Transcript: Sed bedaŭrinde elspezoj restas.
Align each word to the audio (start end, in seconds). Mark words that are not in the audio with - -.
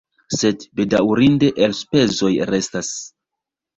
Sed 0.35 0.63
bedaŭrinde 0.79 1.51
elspezoj 1.67 2.33
restas. 2.53 2.91